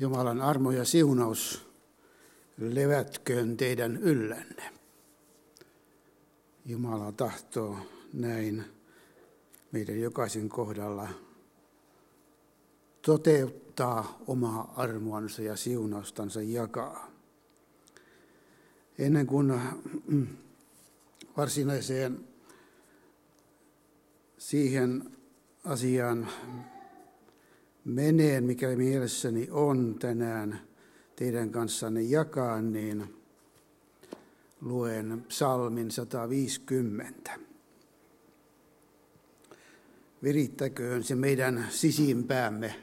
Jumalan 0.00 0.42
armo 0.42 0.70
ja 0.70 0.84
siunaus 0.84 1.66
levätköön 2.58 3.56
teidän 3.56 3.96
yllänne. 3.96 4.72
Jumala 6.66 7.12
tahtoo 7.12 7.76
näin 8.12 8.64
meidän 9.72 10.00
jokaisen 10.00 10.48
kohdalla 10.48 11.08
toteuttaa 13.02 14.18
omaa 14.26 14.72
armoansa 14.76 15.42
ja 15.42 15.56
siunaustansa 15.56 16.42
jakaa. 16.42 17.10
Ennen 18.98 19.26
kuin 19.26 19.60
varsinaiseen 21.36 22.28
siihen 24.38 25.16
asiaan 25.64 26.28
meneen, 27.84 28.44
mikä 28.44 28.68
mielessäni 28.76 29.48
on 29.50 29.96
tänään 29.98 30.60
teidän 31.16 31.50
kanssanne 31.50 32.02
jakaa, 32.02 32.62
niin 32.62 33.14
luen 34.60 35.24
psalmin 35.28 35.90
150. 35.90 37.38
Virittäköön 40.22 41.04
se 41.04 41.14
meidän 41.14 41.66
sisimpäämme 41.70 42.74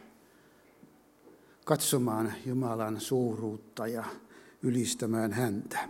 katsomaan 1.65 2.33
Jumalan 2.45 3.01
suuruutta 3.01 3.87
ja 3.87 4.03
ylistämään 4.63 5.33
häntä. 5.33 5.89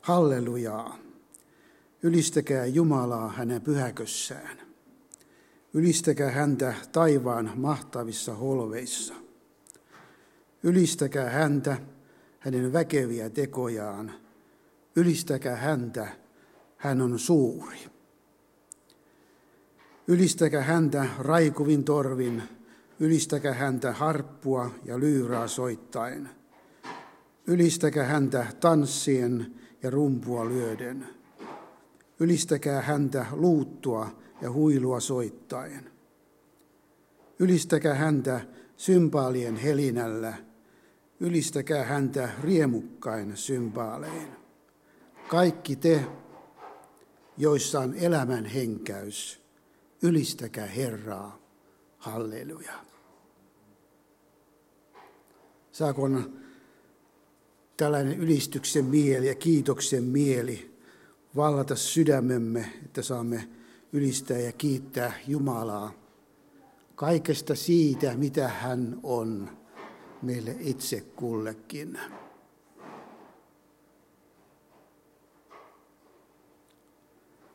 Hallelujaa! 0.00 0.98
Ylistäkää 2.02 2.66
Jumalaa 2.66 3.28
hänen 3.28 3.62
pyhäkössään. 3.62 4.73
Ylistäkää 5.74 6.30
häntä 6.30 6.74
taivaan 6.92 7.52
mahtavissa 7.56 8.34
holveissa. 8.34 9.14
Ylistäkää 10.62 11.30
häntä 11.30 11.76
hänen 12.38 12.72
väkeviä 12.72 13.30
tekojaan. 13.30 14.12
Ylistäkää 14.96 15.56
häntä, 15.56 16.08
hän 16.76 17.00
on 17.00 17.18
suuri. 17.18 17.78
Ylistäkää 20.08 20.62
häntä 20.62 21.06
raikuvin 21.18 21.84
torvin, 21.84 22.42
ylistäkää 23.00 23.54
häntä 23.54 23.92
harppua 23.92 24.70
ja 24.84 25.00
lyyraa 25.00 25.48
soittaen. 25.48 26.30
Ylistäkää 27.46 28.04
häntä 28.04 28.46
tanssien 28.60 29.54
ja 29.82 29.90
rumpua 29.90 30.48
lyöden. 30.48 31.08
Ylistäkää 32.20 32.82
häntä 32.82 33.26
luuttua 33.32 34.23
ja 34.42 34.52
huilua 34.52 35.00
soittaen. 35.00 35.90
Ylistäkää 37.38 37.94
häntä 37.94 38.40
sympaalien 38.76 39.56
helinällä, 39.56 40.34
ylistäkää 41.20 41.84
häntä 41.84 42.28
riemukkain 42.42 43.36
sympaalein. 43.36 44.28
Kaikki 45.28 45.76
te, 45.76 46.04
joissa 47.38 47.80
on 47.80 47.94
elämän 47.94 48.44
henkäys, 48.44 49.40
ylistäkää 50.02 50.66
Herraa. 50.66 51.44
Halleluja. 51.98 52.72
Saakon 55.72 56.40
tällainen 57.76 58.18
ylistyksen 58.18 58.84
mieli 58.84 59.26
ja 59.26 59.34
kiitoksen 59.34 60.04
mieli 60.04 60.76
vallata 61.36 61.76
sydämemme, 61.76 62.72
että 62.84 63.02
saamme 63.02 63.48
ylistää 63.94 64.38
ja 64.38 64.52
kiittää 64.52 65.12
Jumalaa 65.26 65.92
kaikesta 66.94 67.54
siitä, 67.54 68.16
mitä 68.16 68.48
hän 68.48 69.00
on 69.02 69.50
meille 70.22 70.56
itse 70.60 71.00
kullekin. 71.00 71.98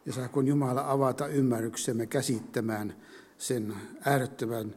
Ja 0.05 0.13
saakon 0.13 0.47
Jumala 0.47 0.91
avata 0.91 1.27
ymmärryksemme 1.27 2.05
käsittämään 2.05 2.95
sen 3.37 3.75
äärettömän 4.05 4.75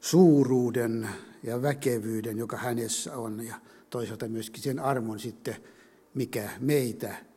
suuruuden 0.00 1.08
ja 1.42 1.62
väkevyyden, 1.62 2.38
joka 2.38 2.56
hänessä 2.56 3.16
on, 3.16 3.46
ja 3.46 3.54
toisaalta 3.90 4.28
myöskin 4.28 4.62
sen 4.62 4.78
armon 4.78 5.20
sitten, 5.20 5.56
mikä 6.14 6.50
meitä 6.60 7.27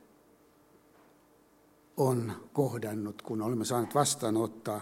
on 1.98 2.34
kohdannut, 2.54 3.22
kun 3.22 3.42
olemme 3.42 3.66
saaneet 3.66 3.96
vastaanottaa 3.96 4.82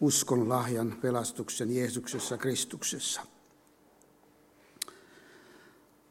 uskon 0.00 0.48
lahjan 0.48 0.98
pelastuksen 1.00 1.76
Jeesuksessa 1.76 2.38
Kristuksessa. 2.38 3.20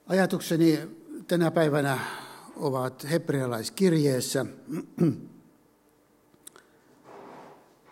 Ajatukseni 0.08 0.80
tänä 1.28 1.52
päivänä 1.52 2.00
ovat 2.56 3.08
hebrealaiskirjeessä. 3.10 4.46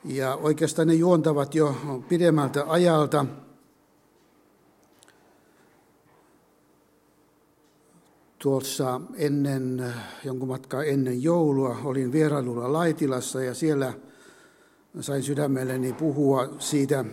Ja 0.05 0.35
oikeastaan 0.35 0.87
ne 0.87 0.93
juontavat 0.93 1.55
jo 1.55 1.75
pidemmältä 2.09 2.63
ajalta– 2.67 3.25
tuossa 8.43 9.01
ennen, 9.15 9.93
jonkun 10.23 10.47
matkaa 10.47 10.83
ennen 10.83 11.23
joulua 11.23 11.77
olin 11.83 12.11
vierailulla 12.11 12.73
Laitilassa 12.73 13.43
ja 13.43 13.53
siellä 13.53 13.93
sain 15.01 15.23
sydämelleni 15.23 15.93
puhua 15.93 16.55
siitä 16.59 17.05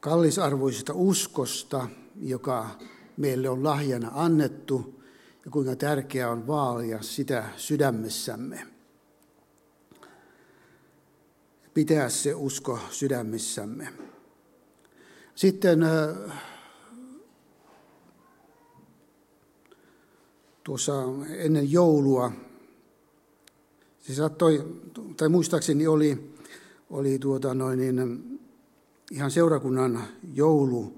kallisarvoisesta 0.00 0.92
uskosta, 0.94 1.88
joka 2.20 2.70
meille 3.16 3.48
on 3.48 3.64
lahjana 3.64 4.10
annettu 4.14 5.02
ja 5.44 5.50
kuinka 5.50 5.76
tärkeää 5.76 6.30
on 6.30 6.46
vaalia 6.46 7.02
sitä 7.02 7.44
sydämessämme. 7.56 8.66
Pitää 11.74 12.08
se 12.08 12.34
usko 12.34 12.78
sydämissämme. 12.90 13.88
Sitten 15.34 15.80
tuossa 20.66 20.92
ennen 21.28 21.72
joulua. 21.72 22.32
Se 23.98 24.14
saattoi, 24.14 24.80
tai 25.16 25.28
muistaakseni 25.28 25.86
oli, 25.86 26.34
oli 26.90 27.18
tuota 27.18 27.54
noin 27.54 27.78
niin, 27.78 28.40
ihan 29.10 29.30
seurakunnan 29.30 30.04
joulujuhla 30.34 30.94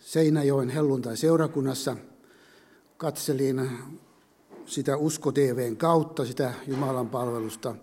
Seinäjoen 0.00 0.68
helluntai 0.68 1.16
seurakunnassa. 1.16 1.96
Katselin 2.96 3.70
sitä 4.66 4.96
Usko 4.96 5.32
TVn 5.32 5.76
kautta, 5.76 6.24
sitä 6.24 6.54
Jumalan 6.66 7.08
palvelusta. 7.08 7.74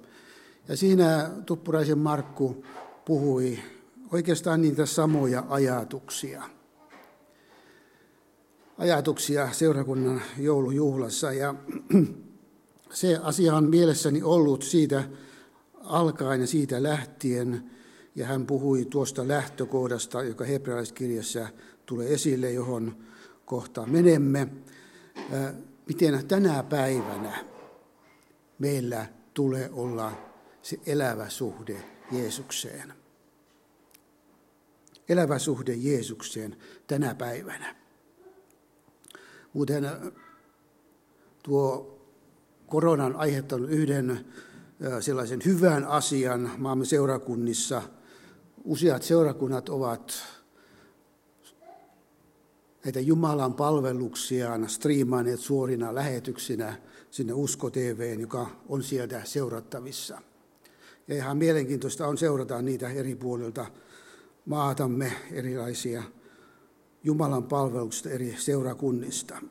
Ja 0.68 0.78
siinä 0.78 1.32
Tuppuraisen 1.46 1.98
Markku 1.98 2.66
puhui 3.06 3.60
oikeastaan 4.12 4.62
niitä 4.62 4.86
samoja 4.86 5.44
ajatuksia– 5.50 6.44
ajatuksia 8.78 9.52
seurakunnan 9.52 10.22
joulujuhlassa. 10.38 11.34
Ja 11.34 11.56
se 12.94 13.20
asia 13.24 13.56
on 13.56 13.70
mielessäni 13.70 14.24
ollut 14.24 14.64
siitä 14.64 15.04
alkaen 15.84 16.42
ja 16.42 16.48
siitä 16.48 16.84
lähtien, 16.84 17.72
ja 18.16 18.26
hän 18.26 18.46
puhui 18.46 18.86
tuosta 18.86 19.28
lähtökohdasta, 19.28 20.24
joka 20.24 20.46
hebrealaiskirjassa 20.46 21.48
tulee 21.86 22.14
esille, 22.14 22.52
johon 22.52 22.98
kohtaan 23.46 23.92
menemme. 23.92 24.48
Miten 25.88 26.28
tänä 26.28 26.64
päivänä 26.64 27.46
meillä 28.60 29.06
tulee 29.34 29.70
olla 29.74 30.12
se 30.62 30.80
elävä 30.86 31.30
suhde 31.30 31.84
Jeesukseen. 32.12 32.94
Elävä 35.10 35.40
suhde 35.40 35.74
Jeesukseen 35.74 36.58
tänä 36.88 37.16
päivänä. 37.16 37.85
Muuten 39.56 39.90
tuo 41.44 41.98
koronan 42.68 43.16
aiheuttanut 43.16 43.70
yhden 43.70 44.26
sellaisen 45.00 45.40
hyvän 45.46 45.86
asian 45.86 46.52
maamme 46.58 46.86
seurakunnissa. 46.86 47.82
Useat 48.64 49.04
seurakunnat 49.04 49.70
ovat 49.70 50.14
näitä 52.86 53.00
Jumalan 53.00 53.54
palveluksiaan 53.54 54.70
striimaaneet 54.70 55.40
suorina 55.40 55.96
lähetyksinä 55.96 56.82
sinne 57.12 57.34
Usko 57.34 57.70
TV:n, 57.70 58.20
joka 58.20 58.48
on 58.70 58.84
sieltä 58.84 59.22
seurattavissa. 59.24 60.22
Ja 61.08 61.16
ihan 61.16 61.38
mielenkiintoista 61.38 62.08
on 62.08 62.18
seurata 62.18 62.62
niitä 62.62 62.90
eri 62.90 63.16
puolilta 63.16 63.66
maatamme 64.46 65.12
erilaisia 65.32 66.04
Jumalan 67.06 67.44
palveluksesta 67.44 68.10
eri 68.10 68.36
seurakunnista. 68.38 69.42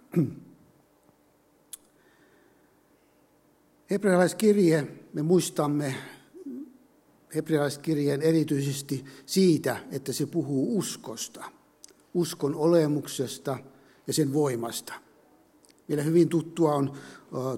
Hebrealaiskirje, 3.90 4.86
me 5.12 5.22
muistamme 5.22 5.94
hebrealaiskirjeen 7.34 8.22
erityisesti 8.22 9.04
siitä, 9.26 9.76
että 9.90 10.12
se 10.12 10.26
puhuu 10.26 10.78
uskosta, 10.78 11.44
uskon 12.14 12.54
olemuksesta 12.54 13.58
ja 14.06 14.12
sen 14.12 14.32
voimasta. 14.32 14.94
Meillä 15.88 16.04
hyvin 16.04 16.28
tuttua 16.28 16.74
on 16.74 16.92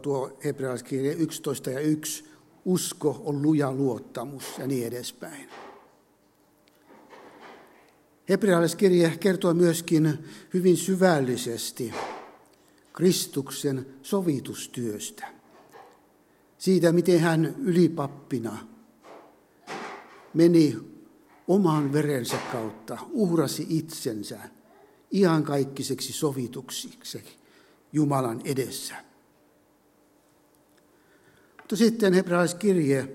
tuo 0.02 0.38
hebrealaiskirje 0.44 1.12
11 1.12 1.70
ja 1.70 1.80
1, 1.80 2.24
usko 2.64 3.22
on 3.24 3.42
luja 3.42 3.72
luottamus 3.72 4.44
ja 4.58 4.66
niin 4.66 4.86
edespäin. 4.86 5.48
Hebrealaiskirje 8.28 9.16
kertoo 9.20 9.54
myöskin 9.54 10.18
hyvin 10.54 10.76
syvällisesti 10.76 11.94
Kristuksen 12.92 13.86
sovitustyöstä. 14.02 15.28
Siitä, 16.58 16.92
miten 16.92 17.20
hän 17.20 17.54
ylipappina 17.58 18.58
meni 20.34 20.76
oman 21.48 21.92
verensä 21.92 22.36
kautta, 22.52 22.98
uhrasi 23.10 23.66
itsensä 23.68 24.38
kaikkiseksi 25.44 26.12
sovituksiksi 26.12 27.22
Jumalan 27.92 28.40
edessä. 28.44 28.94
Mutta 31.56 31.76
sitten 31.76 32.12
hebrealaiskirje 32.12 33.08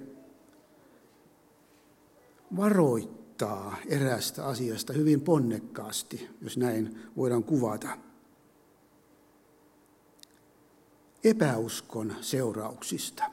varoittaa 2.56 3.21
eräästä 3.88 4.46
asiasta 4.46 4.94
hyvin 4.94 5.22
ponnekkaasti, 5.22 6.30
jos 6.42 6.58
näin 6.58 7.00
voidaan 7.18 7.44
kuvata. 7.44 7.98
Epäuskon 11.24 12.16
seurauksista. 12.22 13.24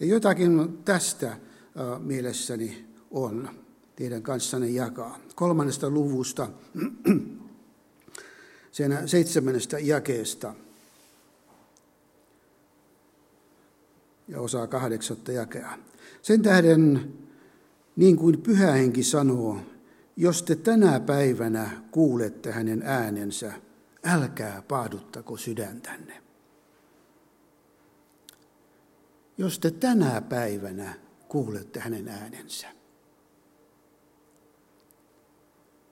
Ja 0.00 0.06
jotakin 0.06 0.78
tästä 0.84 1.36
mielessäni 1.98 2.86
on 3.10 3.50
teidän 3.96 4.22
kanssanne 4.22 4.68
jakaa. 4.68 5.18
Kolmannesta 5.34 5.90
luvusta, 5.90 6.48
sen 8.72 9.08
seitsemännestä 9.08 9.78
jakeesta 9.78 10.54
ja 14.28 14.40
osaa 14.40 14.66
kahdeksatta 14.66 15.32
jakea. 15.32 15.78
Sen 16.22 16.42
tähden, 16.42 17.12
niin 17.96 18.16
kuin 18.16 18.42
pyhähenki 18.42 19.02
sanoo, 19.02 19.58
jos 20.16 20.42
te 20.42 20.56
tänä 20.56 21.00
päivänä 21.00 21.82
kuulette 21.90 22.52
hänen 22.52 22.82
äänensä, 22.82 23.52
älkää 24.04 24.62
paaduttako 24.68 25.36
sydäntänne. 25.36 26.22
Jos 29.38 29.58
te 29.58 29.70
tänä 29.70 30.20
päivänä 30.20 30.94
kuulette 31.28 31.80
hänen 31.80 32.08
äänensä. 32.08 32.66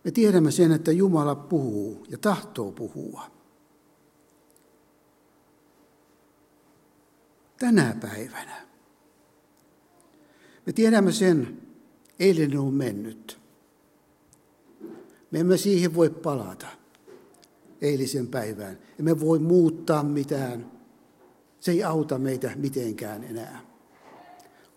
Me 0.05 0.11
tiedämme 0.11 0.51
sen, 0.51 0.73
että 0.73 0.93
Jumala 0.93 1.35
puhuu 1.35 2.07
ja 2.09 2.19
tahtoo 2.19 2.73
puhua. 2.73 3.31
Tänä 7.59 7.97
päivänä. 8.01 8.67
Me 10.67 10.73
tiedämme 10.73 11.13
sen, 11.13 11.62
eilen 12.19 12.59
on 12.59 12.75
mennyt. 12.75 13.39
Me 15.31 15.41
emme 15.41 15.57
siihen 15.57 15.95
voi 15.95 16.11
palata 16.11 16.67
eilisen 17.81 18.29
päivään. 18.29 18.79
Emme 18.99 19.21
voi 19.21 19.39
muuttaa 19.39 20.03
mitään. 20.03 20.73
Se 21.61 21.73
ei 21.73 21.85
auta 21.85 22.19
meitä 22.19 22.53
mitenkään 22.57 23.25
enää. 23.25 23.61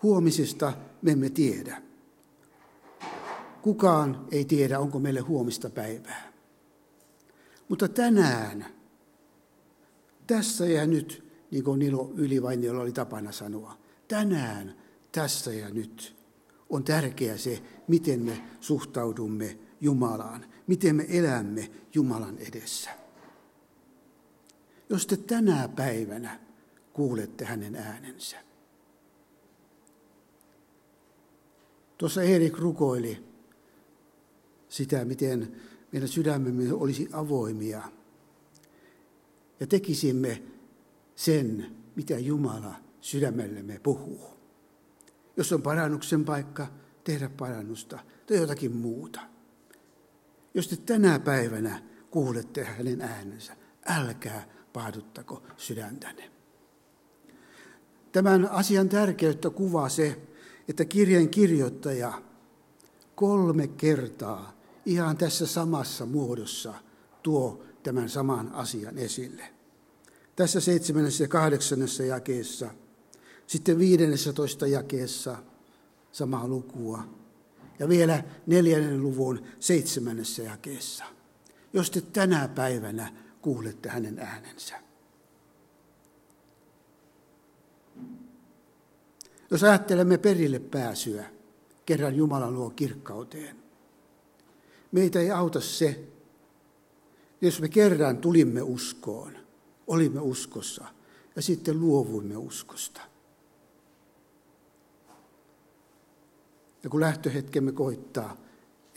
Huomisesta 0.03 0.73
me 1.01 1.11
emme 1.11 1.29
tiedä. 1.29 1.81
Kukaan 3.61 4.27
ei 4.31 4.45
tiedä, 4.45 4.79
onko 4.79 4.99
meille 4.99 5.19
huomista 5.19 5.69
päivää. 5.69 6.33
Mutta 7.69 7.87
tänään, 7.87 8.65
tässä 10.27 10.65
ja 10.65 10.87
nyt, 10.87 11.31
niin 11.51 11.63
kuin 11.63 11.79
Nilo 11.79 12.11
Ylivainiolla 12.15 12.81
oli 12.81 12.91
tapana 12.91 13.31
sanoa, 13.31 13.77
tänään, 14.07 14.75
tässä 15.11 15.53
ja 15.53 15.69
nyt 15.69 16.14
on 16.69 16.83
tärkeää 16.83 17.37
se, 17.37 17.63
miten 17.87 18.19
me 18.25 18.43
suhtaudumme 18.61 19.57
Jumalaan, 19.81 20.45
miten 20.67 20.95
me 20.95 21.05
elämme 21.09 21.71
Jumalan 21.93 22.37
edessä. 22.37 22.89
Jos 24.89 25.07
te 25.07 25.17
tänä 25.17 25.69
päivänä 25.75 26.39
kuulette 26.93 27.45
hänen 27.45 27.75
äänensä. 27.75 28.37
Tuossa 31.97 32.23
Erik 32.23 32.57
rukoili 32.57 33.23
sitä, 34.69 35.05
miten 35.05 35.55
meidän 35.91 36.09
sydämemme 36.09 36.73
olisi 36.73 37.09
avoimia 37.13 37.81
ja 39.59 39.67
tekisimme 39.67 40.43
sen, 41.15 41.75
mitä 41.95 42.19
Jumala 42.19 42.75
sydämellemme 43.01 43.79
puhuu. 43.79 44.35
Jos 45.37 45.53
on 45.53 45.61
parannuksen 45.61 46.25
paikka, 46.25 46.67
tehdä 47.03 47.29
parannusta 47.29 47.99
tai 48.27 48.37
jotakin 48.37 48.75
muuta. 48.75 49.19
Jos 50.53 50.67
te 50.67 50.75
tänä 50.75 51.19
päivänä 51.19 51.83
kuulette 52.11 52.63
hänen 52.63 53.01
äänensä, 53.01 53.55
älkää 53.85 54.47
paaduttako 54.73 55.43
sydäntänne. 55.57 56.31
Tämän 58.11 58.51
asian 58.51 58.89
tärkeyttä 58.89 59.49
kuvaa 59.49 59.89
se, 59.89 60.21
että 60.69 60.85
kirjan 60.85 61.29
kirjoittaja 61.29 62.21
kolme 63.15 63.67
kertaa 63.67 64.55
ihan 64.85 65.17
tässä 65.17 65.47
samassa 65.47 66.05
muodossa 66.05 66.73
tuo 67.23 67.63
tämän 67.83 68.09
saman 68.09 68.51
asian 68.53 68.97
esille. 68.97 69.43
Tässä 70.35 70.59
seitsemännessä 70.59 71.23
ja 71.23 71.27
kahdeksannessa 71.27 72.03
jakeessa, 72.03 72.69
sitten 73.47 73.79
viidennessä 73.79 74.33
jakeessa 74.67 75.37
samaa 76.11 76.47
lukua 76.47 77.03
ja 77.79 77.89
vielä 77.89 78.23
neljännen 78.47 79.01
luvun 79.01 79.43
seitsemännessä 79.59 80.43
jakeessa. 80.43 81.03
Jos 81.73 81.91
te 81.91 82.01
tänä 82.01 82.47
päivänä 82.47 83.13
kuulette 83.41 83.89
hänen 83.89 84.19
äänensä. 84.19 84.79
Jos 89.51 89.63
ajattelemme 89.63 90.17
perille 90.17 90.59
pääsyä, 90.59 91.29
kerran 91.85 92.15
Jumala 92.15 92.51
luo 92.51 92.69
kirkkauteen, 92.69 93.65
Meitä 94.95 95.19
ei 95.19 95.31
auta 95.31 95.61
se, 95.61 96.07
jos 97.41 97.61
me 97.61 97.69
kerran 97.69 98.17
tulimme 98.17 98.61
uskoon, 98.61 99.37
olimme 99.87 100.19
uskossa 100.19 100.85
ja 101.35 101.41
sitten 101.41 101.79
luovuimme 101.79 102.37
uskosta. 102.37 103.01
Ja 106.85 106.89
kun 106.89 107.01
lähtöhetkemme 107.01 107.71
koittaa, 107.71 108.37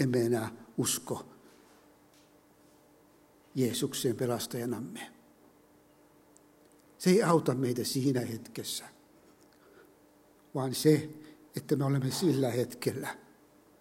emme 0.01 0.27
enää 0.27 0.51
usko 0.79 1.27
Jeesukseen 3.55 4.17
pelastajanamme. 4.17 5.13
Se 6.99 7.11
ei 7.11 7.23
auta 7.23 7.55
meitä 7.55 7.85
siinä 7.85 8.21
hetkessä, 8.21 8.85
vaan 10.55 10.75
se, 10.75 11.11
että 11.57 11.77
me 11.77 11.85
olemme 11.85 12.11
sillä 12.11 12.51
hetkellä, 12.51 13.17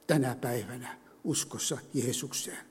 tänä 0.07 0.35
päivänä, 0.35 0.99
uskossa 1.23 1.77
Jeesukseen. 1.93 2.65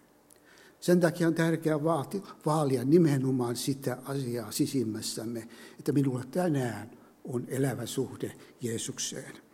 Sen 0.80 1.00
takia 1.00 1.28
on 1.28 1.34
tärkeää 1.34 1.84
vaati, 1.84 2.22
vaalia 2.46 2.84
nimenomaan 2.84 3.56
sitä 3.56 3.98
asiaa 4.04 4.52
sisimmässämme, 4.52 5.48
että 5.78 5.92
minulla 5.92 6.24
tänään 6.30 6.90
on 7.24 7.44
elävä 7.48 7.86
suhde 7.86 8.36
Jeesukseen. 8.60 9.45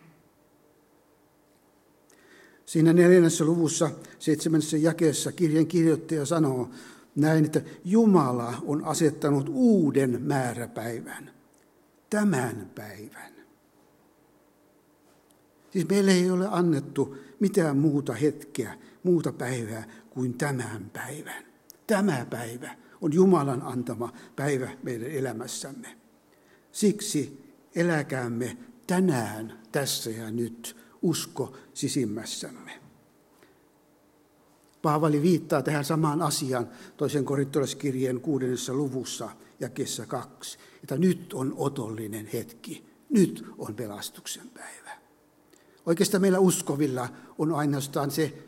Siinä 2.66 2.92
neljännessä 2.92 3.44
luvussa, 3.44 3.90
seitsemännessä 4.18 4.76
jakeessa 4.76 5.32
kirjan 5.32 5.66
kirjoittaja 5.66 6.26
sanoo 6.26 6.70
näin, 7.16 7.44
että 7.44 7.62
Jumala 7.84 8.54
on 8.66 8.84
asettanut 8.84 9.48
uuden 9.48 10.22
määräpäivän, 10.22 11.30
tämän 12.10 12.70
päivän. 12.74 13.32
Siis 15.70 15.88
meille 15.88 16.12
ei 16.12 16.30
ole 16.30 16.48
annettu 16.50 17.16
mitään 17.40 17.76
muuta 17.76 18.12
hetkeä, 18.12 18.78
muuta 19.02 19.32
päivää 19.32 19.88
kuin 20.10 20.34
tämän 20.34 20.90
päivän. 20.92 21.44
Tämä 21.86 22.26
päivä 22.30 22.74
on 23.00 23.12
Jumalan 23.12 23.62
antama 23.62 24.12
päivä 24.36 24.70
meidän 24.82 25.10
elämässämme. 25.10 25.96
Siksi 26.72 27.44
eläkäämme 27.74 28.56
tänään, 28.86 29.60
tässä 29.72 30.10
ja 30.10 30.30
nyt, 30.30 30.76
usko 31.02 31.56
sisimmässämme. 31.74 32.80
Paavali 34.82 35.22
viittaa 35.22 35.62
tähän 35.62 35.84
samaan 35.84 36.22
asiaan 36.22 36.68
toisen 36.96 37.24
korintolaskirjeen 37.24 38.20
kuudennessa 38.20 38.74
luvussa 38.74 39.30
ja 39.60 39.68
kesä 39.68 40.06
kaksi, 40.06 40.58
että 40.82 40.98
nyt 40.98 41.32
on 41.32 41.54
otollinen 41.56 42.26
hetki, 42.26 42.84
nyt 43.08 43.44
on 43.58 43.74
pelastuksen 43.74 44.50
päivä. 44.50 44.90
Oikeastaan 45.86 46.20
meillä 46.20 46.38
uskovilla 46.38 47.08
on 47.38 47.52
ainoastaan 47.52 48.10
se 48.10 48.38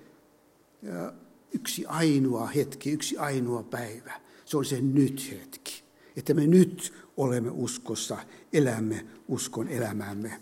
yksi 1.52 1.86
ainoa 1.86 2.46
hetki, 2.46 2.90
yksi 2.90 3.18
ainoa 3.18 3.62
päivä. 3.62 4.20
Se 4.44 4.56
on 4.56 4.64
se 4.64 4.80
nyt-hetki. 4.80 5.84
Että 6.16 6.34
me 6.34 6.46
nyt 6.46 6.92
olemme 7.16 7.50
uskossa, 7.50 8.18
elämme 8.52 9.06
uskon 9.28 9.68
elämäämme 9.68 10.40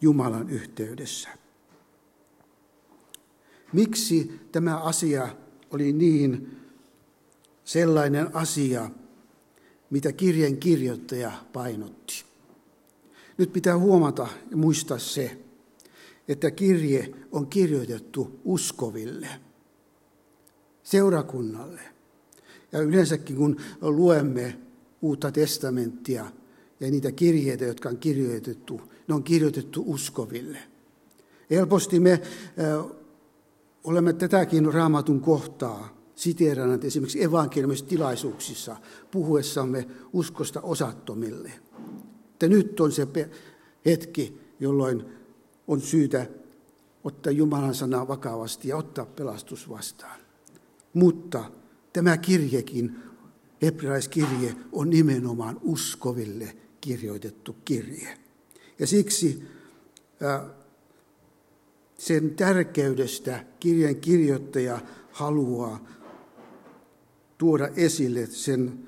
Jumalan 0.00 0.50
yhteydessä. 0.50 1.28
Miksi 3.74 4.40
tämä 4.52 4.78
asia 4.78 5.28
oli 5.70 5.92
niin 5.92 6.56
sellainen 7.64 8.36
asia, 8.36 8.90
mitä 9.90 10.12
kirjan 10.12 10.56
kirjoittaja 10.56 11.32
painotti? 11.52 12.24
Nyt 13.38 13.52
pitää 13.52 13.78
huomata 13.78 14.28
ja 14.50 14.56
muistaa 14.56 14.98
se, 14.98 15.38
että 16.28 16.50
kirje 16.50 17.14
on 17.32 17.46
kirjoitettu 17.46 18.40
uskoville, 18.44 19.28
seurakunnalle. 20.82 21.80
Ja 22.72 22.80
yleensäkin 22.80 23.36
kun 23.36 23.56
luemme 23.80 24.58
uutta 25.02 25.32
testamenttia 25.32 26.32
ja 26.80 26.90
niitä 26.90 27.12
kirjeitä, 27.12 27.64
jotka 27.64 27.88
on 27.88 27.98
kirjoitettu, 27.98 28.80
ne 29.08 29.14
on 29.14 29.24
kirjoitettu 29.24 29.84
uskoville. 29.86 30.58
Helposti 31.50 32.00
me 32.00 32.20
olemme 33.84 34.12
tätäkin 34.12 34.74
raamatun 34.74 35.20
kohtaa 35.20 35.96
siteeranneet 36.14 36.84
esimerkiksi 36.84 37.22
evankeliumisissa 37.22 37.88
tilaisuuksissa 37.88 38.76
puhuessamme 39.10 39.88
uskosta 40.12 40.60
osattomille. 40.60 41.52
Että 42.32 42.48
nyt 42.48 42.80
on 42.80 42.92
se 42.92 43.06
hetki, 43.86 44.40
jolloin 44.60 45.04
on 45.68 45.80
syytä 45.80 46.26
ottaa 47.04 47.32
Jumalan 47.32 47.74
sanaa 47.74 48.08
vakavasti 48.08 48.68
ja 48.68 48.76
ottaa 48.76 49.06
pelastus 49.06 49.68
vastaan. 49.68 50.20
Mutta 50.94 51.44
tämä 51.92 52.16
kirjekin, 52.16 52.96
hebrealaiskirje, 53.62 54.56
on 54.72 54.90
nimenomaan 54.90 55.60
uskoville 55.62 56.56
kirjoitettu 56.80 57.56
kirje. 57.64 58.18
Ja 58.78 58.86
siksi 58.86 59.42
sen 61.98 62.34
tärkeydestä 62.34 63.44
kirjan 63.60 63.96
kirjoittaja 63.96 64.80
haluaa 65.12 65.88
tuoda 67.38 67.68
esille 67.76 68.26
sen 68.26 68.84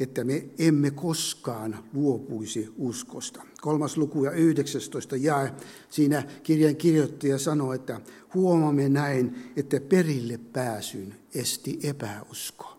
että 0.00 0.24
me 0.24 0.48
emme 0.58 0.90
koskaan 0.90 1.84
luopuisi 1.92 2.74
uskosta. 2.76 3.42
Kolmas 3.60 3.96
luku 3.96 4.24
ja 4.24 4.30
19 4.30 5.16
jae. 5.16 5.54
Siinä 5.90 6.22
kirjan 6.42 6.76
kirjoittaja 6.76 7.38
sanoo, 7.38 7.72
että 7.72 8.00
huomaamme 8.34 8.88
näin, 8.88 9.52
että 9.56 9.80
perille 9.80 10.38
pääsyn 10.52 11.14
esti 11.34 11.78
epäusko. 11.82 12.78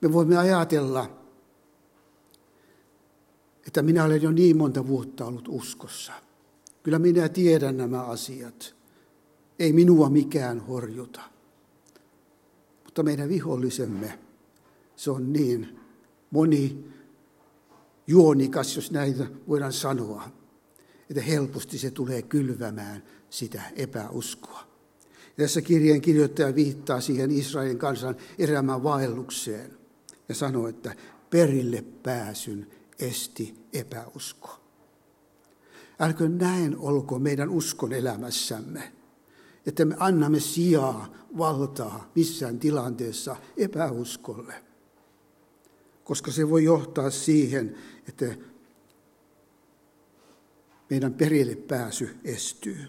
Me 0.00 0.12
voimme 0.12 0.36
ajatella, 0.36 1.20
että 3.66 3.82
minä 3.82 4.04
olen 4.04 4.22
jo 4.22 4.30
niin 4.30 4.56
monta 4.56 4.86
vuotta 4.86 5.24
ollut 5.24 5.48
uskossa. 5.48 6.12
Kyllä 6.82 6.98
minä 6.98 7.28
tiedän 7.28 7.76
nämä 7.76 8.02
asiat. 8.02 8.74
Ei 9.58 9.72
minua 9.72 10.10
mikään 10.10 10.60
horjuta. 10.60 11.20
Mutta 12.84 13.02
meidän 13.02 13.28
vihollisemme, 13.28 14.18
se 14.96 15.10
on 15.10 15.32
niin 15.32 15.78
moni 16.30 16.84
juonikas, 18.06 18.76
jos 18.76 18.90
näin 18.90 19.14
voidaan 19.48 19.72
sanoa, 19.72 20.28
että 21.10 21.22
helposti 21.22 21.78
se 21.78 21.90
tulee 21.90 22.22
kylvämään 22.22 23.02
sitä 23.30 23.62
epäuskoa. 23.76 24.60
Ja 25.36 25.44
tässä 25.44 25.62
kirjeen 25.62 26.00
kirjoittaja 26.00 26.54
viittaa 26.54 27.00
siihen 27.00 27.30
Israelin 27.30 27.78
kansan 27.78 28.16
elämän 28.38 28.82
vaellukseen 28.82 29.70
ja 30.28 30.34
sanoo, 30.34 30.68
että 30.68 30.94
perille 31.30 31.84
pääsyn 32.02 32.66
esti 32.98 33.54
epäusko. 33.72 34.60
Älkö 36.00 36.28
näin 36.28 36.76
olko 36.78 37.18
meidän 37.18 37.50
uskon 37.50 37.92
elämässämme, 37.92 38.92
että 39.66 39.84
me 39.84 39.96
annamme 39.98 40.40
sijaa, 40.40 41.14
valtaa 41.38 42.10
missään 42.14 42.58
tilanteessa 42.58 43.36
epäuskolle– 43.56 44.54
koska 46.10 46.32
se 46.32 46.50
voi 46.50 46.64
johtaa 46.64 47.10
siihen, 47.10 47.76
että 48.08 48.34
meidän 50.90 51.14
perille 51.14 51.56
pääsy 51.56 52.18
estyy. 52.24 52.86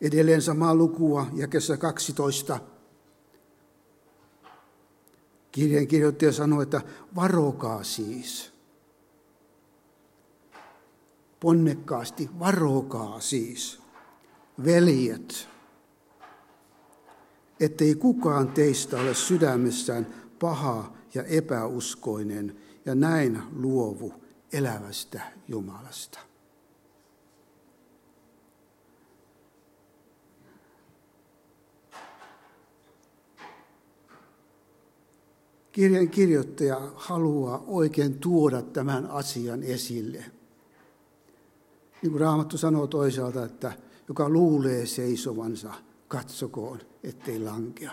Edelleen 0.00 0.42
samaa 0.42 0.74
lukua 0.74 1.26
ja 1.34 1.48
kesä 1.48 1.76
12. 1.76 2.60
Kirjan 5.52 5.86
kirjoittaja 5.86 6.32
sanoi, 6.32 6.62
että 6.62 6.80
varokaa 7.16 7.84
siis. 7.84 8.53
Ponnekkaasti 11.44 12.30
varokaa 12.38 13.20
siis, 13.20 13.82
veljet, 14.64 15.48
ettei 17.60 17.94
kukaan 17.94 18.48
teistä 18.48 19.00
ole 19.00 19.14
sydämessään 19.14 20.06
paha 20.38 20.92
ja 21.14 21.24
epäuskoinen 21.24 22.56
ja 22.86 22.94
näin 22.94 23.42
luovu 23.56 24.14
elävästä 24.52 25.20
Jumalasta. 25.48 26.18
Kirjan 35.72 36.08
kirjoittaja 36.08 36.92
haluaa 36.94 37.64
oikein 37.66 38.18
tuoda 38.18 38.62
tämän 38.62 39.06
asian 39.06 39.62
esille. 39.62 40.24
Niin 42.04 42.12
kuin 42.12 42.20
Raamattu 42.20 42.58
sanoo 42.58 42.86
toisaalta, 42.86 43.44
että 43.44 43.72
joka 44.08 44.28
luulee 44.28 44.86
seisovansa, 44.86 45.74
katsokoon, 46.08 46.80
ettei 47.02 47.40
lankea 47.40 47.92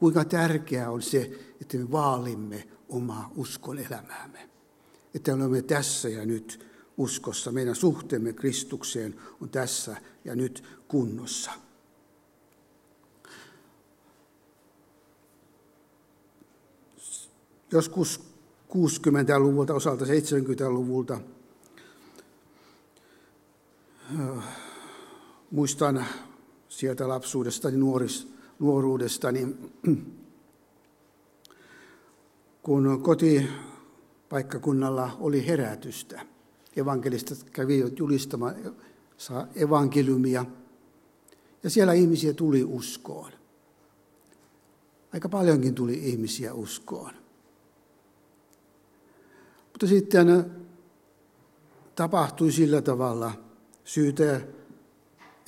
kuinka 0.00 0.24
tärkeää 0.24 0.90
on 0.90 1.02
se, 1.02 1.30
että 1.60 1.78
me 1.78 1.90
vaalimme 1.90 2.68
omaa 2.88 3.32
uskon 3.36 3.78
elämäämme. 3.78 4.50
Että 5.14 5.34
olemme 5.34 5.62
tässä 5.62 6.08
ja 6.08 6.26
nyt 6.26 6.66
uskossa. 6.96 7.52
Meidän 7.52 7.74
suhteemme 7.74 8.32
Kristukseen 8.32 9.20
on 9.40 9.48
tässä 9.48 9.96
ja 10.24 10.36
nyt 10.36 10.64
kunnossa. 10.88 11.50
Joskus 17.72 18.20
60-luvulta, 18.68 19.74
osalta 19.74 20.04
70-luvulta, 20.04 21.20
muistan 25.50 26.06
sieltä 26.68 27.08
lapsuudestani 27.08 27.76
nuoris, 27.76 28.28
nuoruudestani, 28.58 29.56
kun 32.62 33.02
kotipaikkakunnalla 33.02 35.16
oli 35.20 35.46
herätystä. 35.46 36.26
Evankelista 36.76 37.34
kävi 37.52 37.84
julistamaan 37.98 38.54
evankeliumia 39.54 40.46
ja 41.62 41.70
siellä 41.70 41.92
ihmisiä 41.92 42.32
tuli 42.32 42.64
uskoon. 42.64 43.32
Aika 45.12 45.28
paljonkin 45.28 45.74
tuli 45.74 45.94
ihmisiä 45.94 46.54
uskoon. 46.54 47.12
Mutta 49.72 49.86
sitten 49.86 50.50
tapahtui 51.94 52.52
sillä 52.52 52.82
tavalla, 52.82 53.49
syytä 53.84 54.40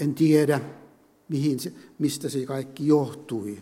en 0.01 0.15
tiedä, 0.15 0.61
mihin 1.29 1.61
se, 1.61 1.73
mistä 1.99 2.29
se 2.29 2.47
kaikki 2.47 2.87
johtui. 2.87 3.59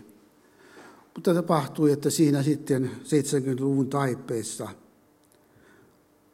Mutta 1.15 1.33
tapahtui, 1.33 1.91
että 1.91 2.09
siinä 2.09 2.43
sitten 2.43 2.91
70-luvun 3.03 3.89
taippeessa 3.89 4.67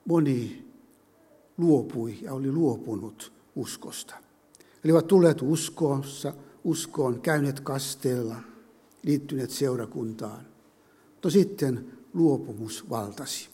moni 0.05 0.67
luopui 1.57 2.17
ja 2.21 2.33
oli 2.33 2.51
luopunut 2.51 3.31
uskosta. 3.55 4.15
Eli 4.83 4.91
ovat 4.91 5.07
tulleet 5.07 5.41
uskoonsa, 5.41 6.33
uskoon, 6.63 7.21
käyneet 7.21 7.59
kasteella, 7.59 8.35
liittyneet 9.03 9.49
seurakuntaan. 9.49 10.45
Mutta 11.13 11.29
sitten 11.29 11.91
luopumus 12.13 12.89
valtasi. 12.89 13.49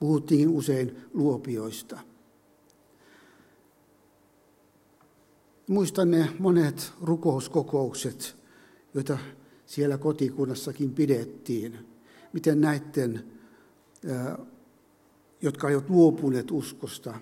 Puhuttiin 0.00 0.48
usein 0.48 0.96
luopioista. 1.14 2.00
Muistan 5.68 6.10
ne 6.10 6.28
monet 6.38 6.92
rukouskokoukset, 7.02 8.36
joita 8.94 9.18
siellä 9.66 9.98
kotikunnassakin 9.98 10.94
pidettiin. 10.94 11.78
Miten 12.32 12.60
näiden, 12.60 13.24
jotka 15.42 15.66
olivat 15.66 15.90
luopuneet 15.90 16.50
uskosta, 16.50 17.14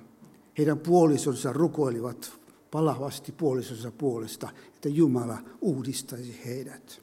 heidän 0.58 0.78
puolisonsa 0.78 1.52
rukoilivat 1.52 2.40
palavasti 2.70 3.32
puolisonsa 3.32 3.90
puolesta, 3.90 4.48
että 4.74 4.88
Jumala 4.88 5.38
uudistaisi 5.60 6.40
heidät. 6.44 7.02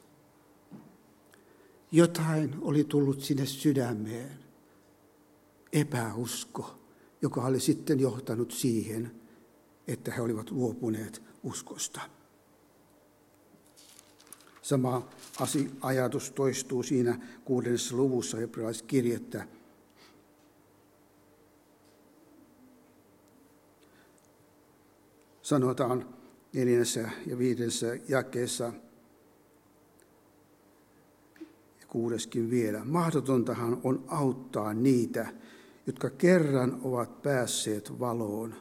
Jotain 1.92 2.54
oli 2.60 2.84
tullut 2.84 3.20
sinne 3.20 3.46
sydämeen, 3.46 4.38
epäusko, 5.72 6.78
joka 7.22 7.44
oli 7.44 7.60
sitten 7.60 8.00
johtanut 8.00 8.50
siihen, 8.50 9.10
että 9.88 10.12
he 10.12 10.20
olivat 10.20 10.50
luopuneet 10.50 11.33
uskosta. 11.44 12.00
Sama 14.62 15.08
ajatus 15.80 16.30
toistuu 16.30 16.82
siinä 16.82 17.20
kuudennessa 17.44 17.96
luvussa 17.96 18.36
hebrealaiskirjettä. 18.36 19.46
Sanotaan 25.42 26.08
neljännessä 26.52 27.10
ja 27.26 27.38
viidennessä 27.38 27.98
jakeessa 28.08 28.72
ja 31.80 31.86
kuudeskin 31.88 32.50
vielä. 32.50 32.84
Mahdotontahan 32.84 33.80
on 33.82 34.04
auttaa 34.08 34.74
niitä, 34.74 35.26
jotka 35.86 36.10
kerran 36.10 36.80
ovat 36.82 37.22
päässeet 37.22 38.00
valoon, 38.00 38.54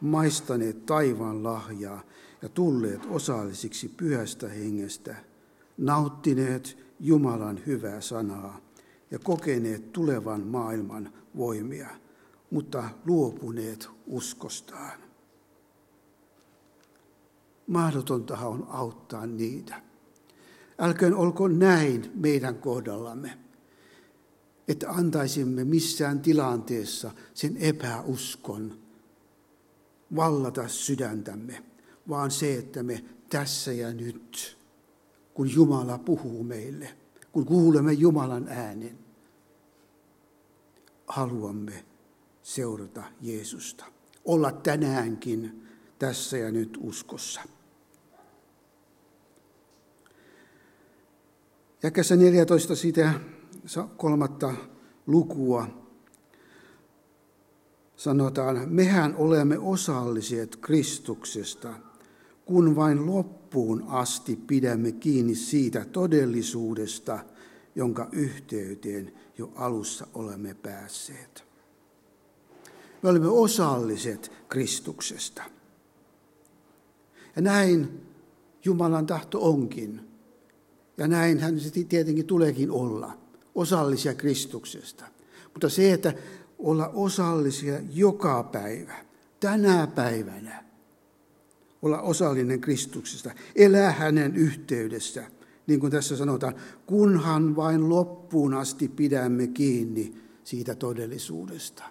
maistaneet 0.00 0.86
taivaan 0.86 1.44
lahjaa 1.44 2.02
ja 2.42 2.48
tulleet 2.48 3.00
osallisiksi 3.10 3.88
pyhästä 3.88 4.48
hengestä– 4.48 5.16
nauttineet 5.78 6.78
Jumalan 7.00 7.60
hyvää 7.66 8.00
sanaa 8.00 8.60
ja 9.10 9.18
kokeneet 9.18 9.92
tulevan 9.92 10.46
maailman 10.46 11.12
voimia, 11.36 11.88
mutta 12.50 12.90
luopuneet 13.06 13.88
uskostaan. 14.06 15.00
Mahdotontahan 17.66 18.48
on 18.48 18.66
auttaa 18.70 19.26
niitä. 19.26 19.82
Älköön 20.78 21.14
olko 21.14 21.48
näin 21.48 22.10
meidän 22.14 22.54
kohdallamme, 22.58 23.38
että 24.68 24.90
antaisimme 24.90 25.64
missään 25.64 26.20
tilanteessa 26.20 27.10
sen 27.34 27.56
epäuskon 27.56 28.78
vallata 30.16 30.68
sydäntämme, 30.68 31.62
vaan 32.08 32.30
se, 32.30 32.54
että 32.54 32.82
me 32.82 33.04
tässä 33.28 33.72
ja 33.72 33.92
nyt 33.92 34.56
kun 35.34 35.54
Jumala 35.54 35.98
puhuu 35.98 36.44
meille, 36.44 36.88
kun 37.32 37.46
kuulemme 37.46 37.92
Jumalan 37.92 38.48
äänen. 38.48 38.98
Haluamme 41.06 41.84
seurata 42.42 43.02
Jeesusta, 43.20 43.84
olla 44.24 44.52
tänäänkin 44.52 45.68
tässä 45.98 46.38
ja 46.38 46.50
nyt 46.50 46.78
uskossa. 46.80 47.40
Jakässä 51.82 52.16
14 52.16 52.74
sitä 52.74 53.20
kolmatta 53.96 54.54
lukua 55.06 55.68
sanotaan, 57.96 58.68
mehän 58.68 59.14
olemme 59.16 59.58
osalliset 59.58 60.56
Kristuksesta– 60.56 61.74
kun 62.46 62.76
vain 62.76 63.06
loppuun 63.06 63.84
asti 63.88 64.36
pidämme 64.36 64.92
kiinni 64.92 65.34
siitä 65.34 65.84
todellisuudesta, 65.84 67.18
jonka 67.74 68.08
yhteyteen 68.12 69.12
jo 69.38 69.52
alussa 69.54 70.06
olemme 70.14 70.54
päässeet. 70.54 71.44
Me 73.02 73.08
olemme 73.08 73.28
osalliset 73.28 74.32
Kristuksesta. 74.48 75.42
Ja 77.36 77.42
näin 77.42 78.00
Jumalan 78.64 79.06
tahto 79.06 79.50
onkin. 79.50 80.00
Ja 80.96 81.08
näin 81.08 81.38
hän 81.38 81.54
tietenkin 81.88 82.26
tuleekin 82.26 82.70
olla, 82.70 83.18
osallisia 83.54 84.14
Kristuksesta. 84.14 85.04
Mutta 85.54 85.68
se, 85.68 85.92
että 85.92 86.14
olla 86.58 86.88
osallisia 86.88 87.80
joka 87.94 88.42
päivä, 88.42 89.04
tänä 89.40 89.86
päivänä, 89.86 90.65
olla 91.82 92.00
osallinen 92.00 92.60
Kristuksesta, 92.60 93.30
elää 93.56 93.92
hänen 93.92 94.36
yhteydessä, 94.36 95.24
niin 95.66 95.80
kuin 95.80 95.92
tässä 95.92 96.16
sanotaan, 96.16 96.54
kunhan 96.86 97.56
vain 97.56 97.88
loppuun 97.88 98.54
asti 98.54 98.88
pidämme 98.88 99.46
kiinni 99.46 100.14
siitä 100.44 100.74
todellisuudesta. 100.74 101.82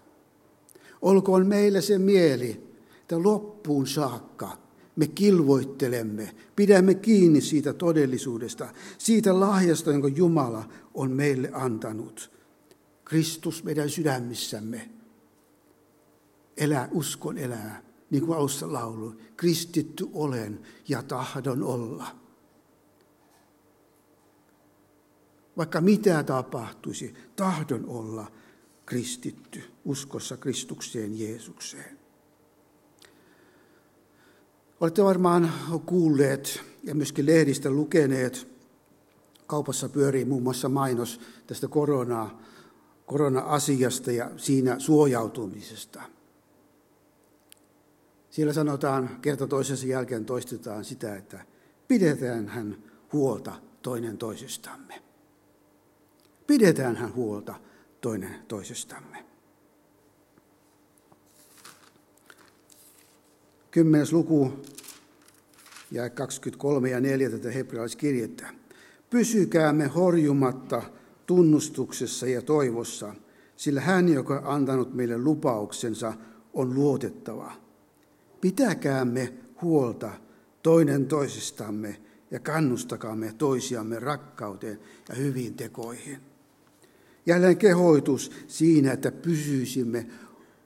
Olkoon 1.02 1.48
meille 1.48 1.82
se 1.82 1.98
mieli, 1.98 2.63
että 3.02 3.24
loppuun 3.24 3.88
saakka 3.88 4.58
me 4.95 5.08
kilvoittelemme, 5.08 6.36
pidämme 6.56 6.95
kiinni 6.95 7.41
siitä 7.41 7.74
todellisuudesta, 7.74 8.67
siitä 8.98 9.39
lahjasta, 9.39 9.91
jonka 9.91 10.08
Jumala 10.08 10.69
on 10.93 11.12
meille 11.12 11.50
antanut. 11.54 12.32
Kristus 13.06 13.63
meidän 13.63 13.89
sydämissämme 13.89 14.89
elää 16.58 16.89
uskon 16.91 17.38
elää 17.38 17.85
niin 18.10 18.26
kuin 18.26 18.38
alussa 18.38 18.74
laulu, 18.74 19.15
kristitty 19.38 20.08
olen 20.13 20.60
ja 20.88 21.04
tahdon 21.04 21.63
olla. 21.63 22.08
Vaikka 25.58 25.82
mitä 25.82 26.24
tapahtuisi, 26.24 27.13
tahdon 27.36 27.86
olla 27.86 28.32
kristitty, 28.86 29.63
uskossa 29.86 30.38
Kristukseen 30.38 31.20
Jeesukseen. 31.20 32.00
Olette 34.80 35.04
varmaan 35.04 35.54
kuulleet 35.86 36.62
ja 36.84 36.96
myöskin 36.96 37.26
lehdistä 37.26 37.70
lukeneet, 37.70 38.48
kaupassa 39.48 39.89
pyörii 39.89 40.26
muun 40.26 40.44
muassa 40.44 40.70
mainos 40.70 41.20
tästä 41.48 41.68
korona, 41.68 42.39
korona-asiasta 43.06 44.12
ja 44.12 44.32
siinä 44.38 44.80
suojautumisesta– 44.80 46.02
siellä 48.36 48.54
sanotaan, 48.54 49.10
kerta 49.21 49.48
toisensa 49.48 49.88
jälkeen 49.88 50.26
toistetaan 50.26 50.86
sitä, 50.86 51.15
että 51.15 51.45
pidetään 51.88 52.48
hän 52.48 52.78
huolta 53.13 53.54
toinen 53.82 54.17
toisestamme. 54.17 55.04
Pidetään 56.48 56.95
hän 56.95 57.13
huolta 57.13 57.56
toinen 58.02 58.36
toisestamme. 58.48 59.26
Kymmenes 63.71 64.13
luku 64.13 64.54
ja 65.91 66.10
23 66.10 66.89
ja 66.89 67.00
4 67.00 67.30
tätä 67.30 67.52
hebrealaiskirjettä. 67.52 68.48
Pysykäämme 69.10 69.88
horjumatta 69.88 70.82
tunnustuksessa 71.26 72.28
ja 72.28 72.41
toivossa, 72.41 73.15
sillä 73.56 73.82
hän, 73.82 74.10
joka 74.10 74.39
on 74.39 74.48
antanut 74.48 74.93
meille 74.93 75.17
lupauksensa, 75.17 76.13
on 76.54 76.76
luotettava– 76.76 77.52
Pitäkäämme 78.45 79.34
huolta 79.62 80.12
toinen 80.63 81.05
toisistamme 81.05 82.01
ja 82.31 82.39
kannustakaamme 82.39 83.34
toisiamme 83.38 83.99
rakkauteen 83.99 84.79
ja 85.10 85.15
hyviin 85.15 85.53
tekoihin. 85.53 86.17
Jälleen 87.25 87.58
kehoitus 87.58 88.31
siinä, 88.47 88.91
että 88.91 89.12
pysyisimme 89.12 90.08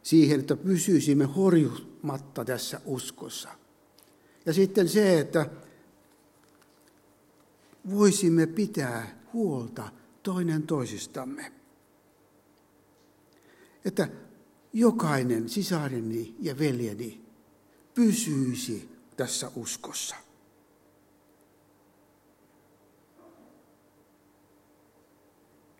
siihen, 0.03 0.39
että 0.39 0.55
pysyisimme 0.55 1.25
horjumatta 1.25 2.45
tässä 2.45 2.81
uskossa. 2.85 3.49
Ja 4.45 4.53
sitten 4.53 4.89
se, 4.89 5.19
että 5.19 5.49
voisimme 7.89 8.47
pitää 8.47 9.23
huolta 9.33 9.91
toinen 10.23 10.63
toisistamme. 10.63 11.51
Että 13.85 14.07
jokainen 14.73 15.49
sisareni 15.49 16.35
ja 16.39 16.59
veljeni 16.59 17.28
pysyisi 17.99 18.89
tässä 19.17 19.51
uskossa. 19.55 20.15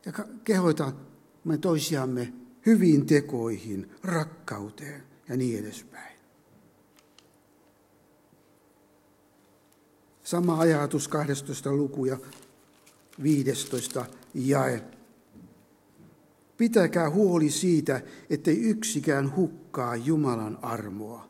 Ja 0.06 0.12
me 1.44 1.58
toisiamme 1.58 2.34
hyviin 2.66 3.06
tekoihin, 3.06 3.92
rakkauteen 4.04 5.04
ja 5.30 5.38
niin 5.38 5.60
edespäin. 5.60 6.20
Sama 10.24 10.60
ajatus 10.60 11.08
12. 11.08 11.74
luku 11.74 12.06
ja 12.06 12.18
15 13.24 14.06
jae. 14.34 14.84
Pitäkää 16.58 17.10
huoli 17.10 17.50
siitä, 17.50 18.02
ettei 18.30 18.62
yksikään 18.62 19.36
hukkaa 19.36 19.96
Jumalan 19.96 20.60
armoa 20.62 21.29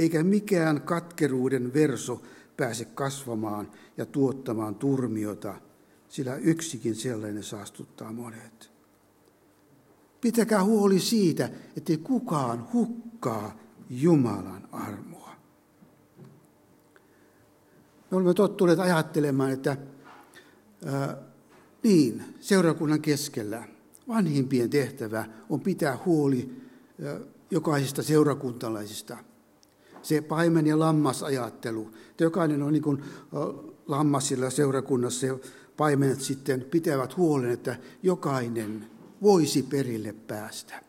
eikä 0.00 0.22
mikään 0.22 0.82
katkeruuden 0.82 1.74
verso 1.74 2.22
pääse 2.56 2.84
kasvamaan 2.84 3.70
ja 3.96 4.06
tuottamaan 4.06 4.74
turmiota, 4.74 5.54
sillä 6.08 6.36
yksikin 6.36 6.94
sellainen 6.94 7.42
saastuttaa 7.42 8.12
monet. 8.12 8.70
Pitäkää 10.20 10.64
huoli 10.64 11.00
siitä, 11.00 11.50
ettei 11.76 11.96
kukaan 11.96 12.68
hukkaa 12.72 13.58
Jumalan 13.90 14.68
armoa. 14.72 15.36
Me 18.10 18.16
olemme 18.16 18.34
tottuneet 18.34 18.78
ajattelemaan, 18.78 19.50
että 19.50 19.76
ää, 20.86 21.16
niin, 21.82 22.24
seurakunnan 22.40 23.02
keskellä 23.02 23.68
vanhimpien 24.08 24.70
tehtävä 24.70 25.24
on 25.50 25.60
pitää 25.60 25.98
huoli 26.06 26.56
ää, 27.04 27.20
jokaisesta 27.50 28.02
seurakuntalaisista. 28.02 29.29
Se 30.02 30.20
paimen- 30.20 30.66
ja 30.66 30.78
lammasajattelu. 30.78 31.90
Että 32.10 32.24
jokainen 32.24 32.62
on 32.62 32.72
niin 32.72 32.82
kuin 32.82 33.04
seurakunnassa 34.50 35.26
ja 35.26 35.38
paimenet 35.76 36.20
sitten 36.20 36.66
pitävät 36.70 37.16
huolen, 37.16 37.50
että 37.50 37.76
jokainen 38.02 38.90
voisi 39.22 39.62
perille 39.62 40.12
päästä. 40.12 40.82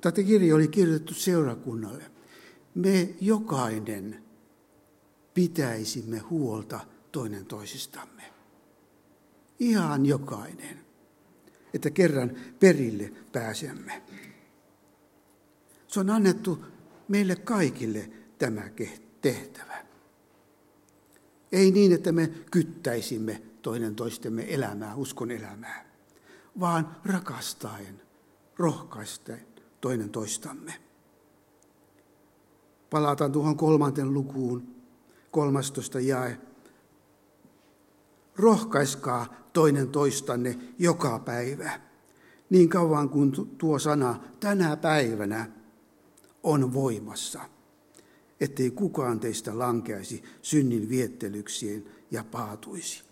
Tätä 0.00 0.22
kirja 0.22 0.54
oli 0.54 0.68
kirjoitettu 0.68 1.14
seurakunnalle. 1.14 2.04
Me 2.74 3.14
jokainen 3.20 4.24
pitäisimme 5.34 6.18
huolta 6.18 6.80
toinen 7.12 7.46
toisistamme. 7.46 8.22
Ihan 9.58 10.06
jokainen, 10.06 10.80
että 11.74 11.90
kerran 11.90 12.36
perille 12.60 13.12
pääsemme. 13.32 14.02
Se 15.90 16.00
on 16.00 16.10
annettu 16.10 16.64
meille 17.08 17.36
kaikille 17.36 18.10
tämä 18.38 18.62
tehtävä. 19.20 19.84
Ei 21.52 21.70
niin, 21.70 21.92
että 21.92 22.12
me 22.12 22.30
kyttäisimme 22.50 23.42
toinen 23.62 23.94
toistemme 23.94 24.54
elämää, 24.54 24.94
uskon 24.94 25.30
elämää, 25.30 25.86
vaan 26.60 26.96
rakastaen, 27.04 28.02
rohkaisten 28.58 29.40
toinen 29.80 30.10
toistamme. 30.10 30.74
Palataan 32.90 33.32
tuohon 33.32 33.56
kolmanten 33.56 34.14
lukuun, 34.14 34.74
13 35.30 36.00
jae. 36.00 36.40
Rohkaiskaa 38.36 39.34
toinen 39.52 39.88
toistanne 39.88 40.58
joka 40.78 41.18
päivä, 41.18 41.80
niin 42.50 42.68
kauan 42.68 43.08
kuin 43.08 43.32
tuo 43.58 43.78
sana 43.78 44.20
tänä 44.40 44.76
päivänä 44.76 45.59
on 46.42 46.74
voimassa, 46.74 47.40
ettei 48.40 48.70
kukaan 48.70 49.20
teistä 49.20 49.58
lankeaisi 49.58 50.24
synnin 50.42 50.88
viettelyksien 50.88 51.84
ja 52.10 52.24
paatuisi. 52.24 53.04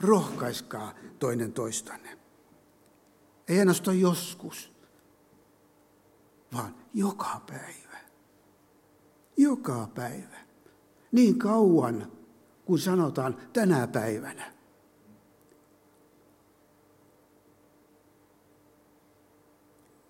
Rohkaiskaa 0.00 0.94
toinen 1.18 1.52
toistanne. 1.52 2.18
Ei 3.48 3.58
ainoastaan 3.58 4.00
joskus, 4.00 4.72
vaan 6.52 6.74
joka 6.94 7.40
päivä. 7.46 7.98
Joka 9.36 9.88
päivä. 9.94 10.36
Niin 11.12 11.38
kauan, 11.38 12.12
kun 12.64 12.78
sanotaan 12.78 13.36
tänä 13.52 13.86
päivänä. 13.86 14.52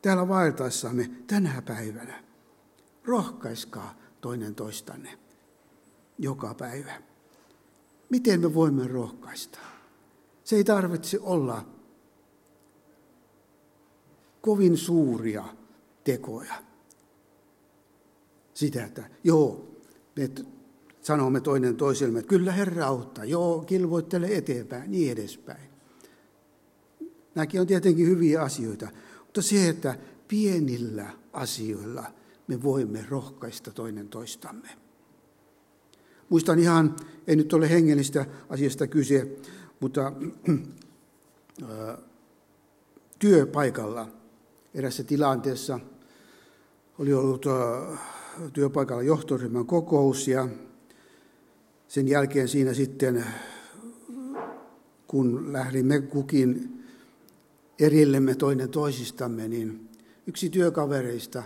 Täällä 0.02 0.28
vaeltaessamme 0.28 1.10
tänä 1.26 1.62
päivänä. 1.62 2.24
Rohkaiskaa 3.04 3.94
toinen 4.20 4.54
toistanne 4.54 5.18
joka 6.18 6.54
päivä. 6.54 7.02
Miten 8.10 8.40
me 8.40 8.54
voimme 8.54 8.88
rohkaista? 8.88 9.58
Se 10.44 10.56
ei 10.56 10.64
tarvitse 10.64 11.18
olla 11.20 11.66
kovin 14.40 14.76
suuria 14.76 15.44
tekoja. 16.04 16.54
Sitä, 18.54 18.84
että 18.84 19.10
joo, 19.24 19.68
me 20.16 20.30
sanomme 21.02 21.40
toinen 21.40 21.76
toiselle, 21.76 22.18
että 22.18 22.28
kyllä 22.28 22.52
Herra 22.52 22.86
auttaa, 22.86 23.24
joo, 23.24 23.60
kilvoittele 23.60 24.26
eteenpäin, 24.26 24.90
niin 24.90 25.12
edespäin. 25.12 25.70
Nämäkin 27.34 27.60
on 27.60 27.66
tietenkin 27.66 28.06
hyviä 28.06 28.42
asioita, 28.42 28.88
mutta 29.24 29.42
se, 29.42 29.68
että 29.68 29.98
pienillä 30.28 31.10
asioilla 31.32 32.04
me 32.48 32.62
voimme 32.62 33.06
rohkaista 33.08 33.70
toinen 33.70 34.08
toistamme. 34.08 34.68
Muistan 36.28 36.58
ihan, 36.58 36.96
ei 37.26 37.36
nyt 37.36 37.52
ole 37.52 37.70
hengellistä 37.70 38.26
asiasta 38.48 38.86
kyse, 38.86 39.36
mutta 39.80 40.12
äh, 41.62 41.98
työpaikalla 43.18 44.08
erässä 44.74 45.04
tilanteessa 45.04 45.80
oli 46.98 47.12
ollut 47.12 47.46
äh, 47.46 48.00
työpaikalla 48.52 49.02
johtoryhmän 49.02 49.66
kokous 49.66 50.28
ja 50.28 50.48
sen 51.88 52.08
jälkeen 52.08 52.48
siinä 52.48 52.74
sitten, 52.74 53.24
kun 55.06 55.52
lähdimme 55.52 56.00
kukin 56.00 56.74
erillemme 57.78 58.34
toinen 58.34 58.68
toisistamme, 58.68 59.48
niin 59.48 59.88
yksi 60.26 60.50
työkavereista 60.50 61.42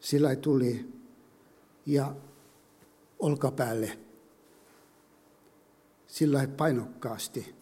sillä 0.00 0.36
tuli. 0.36 0.88
Ja 1.86 2.14
olkapäälle 3.18 3.98
sillä 6.06 6.48
painokkaasti 6.56 7.54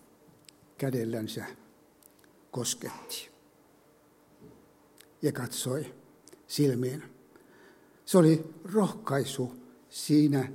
kädellänsä 0.78 1.44
kosketti. 2.50 3.30
Ja 5.22 5.32
katsoi 5.32 5.94
silmiin. 6.46 7.02
Se 8.04 8.18
oli 8.18 8.44
rohkaisu 8.72 9.56
siinä 9.88 10.52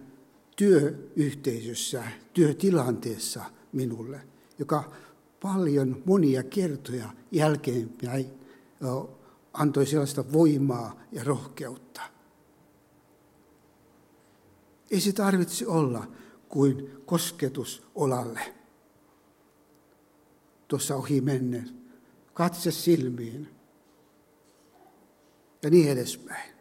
työyhteisössä, 0.55 2.03
työtilanteessa 2.33 3.43
minulle, 3.71 4.21
joka 4.59 4.91
paljon 5.41 6.03
monia 6.05 6.43
kertoja 6.43 7.09
jälkeenpäin 7.31 8.31
antoi 9.53 9.85
sellaista 9.85 10.31
voimaa 10.31 11.01
ja 11.11 11.23
rohkeutta. 11.23 12.01
Ei 14.91 15.01
se 15.01 15.13
tarvitse 15.13 15.67
olla 15.67 16.07
kuin 16.49 16.91
kosketus 17.05 17.83
olalle. 17.95 18.53
Tuossa 20.67 20.95
ohi 20.95 21.21
menneen, 21.21 21.69
katse 22.33 22.71
silmiin 22.71 23.49
ja 25.63 25.69
niin 25.69 25.89
edespäin. 25.89 26.53